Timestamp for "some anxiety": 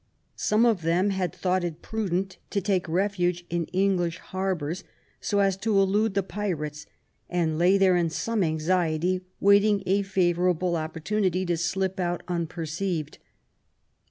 8.09-9.21